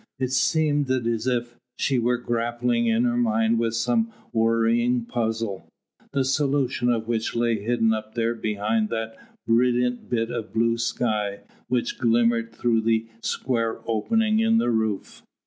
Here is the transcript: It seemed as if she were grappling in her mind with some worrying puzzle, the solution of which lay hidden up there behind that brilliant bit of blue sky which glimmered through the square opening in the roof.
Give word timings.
It 0.17 0.31
seemed 0.31 0.89
as 0.89 1.27
if 1.27 1.59
she 1.77 1.99
were 1.99 2.17
grappling 2.17 2.87
in 2.87 3.03
her 3.03 3.17
mind 3.17 3.59
with 3.59 3.75
some 3.75 4.11
worrying 4.33 5.05
puzzle, 5.05 5.67
the 6.11 6.25
solution 6.25 6.89
of 6.91 7.07
which 7.07 7.35
lay 7.35 7.61
hidden 7.61 7.93
up 7.93 8.15
there 8.15 8.33
behind 8.33 8.89
that 8.89 9.15
brilliant 9.45 10.09
bit 10.09 10.31
of 10.31 10.53
blue 10.53 10.79
sky 10.79 11.41
which 11.67 11.99
glimmered 11.99 12.51
through 12.51 12.81
the 12.81 13.05
square 13.21 13.77
opening 13.85 14.39
in 14.39 14.57
the 14.57 14.71
roof. 14.71 15.21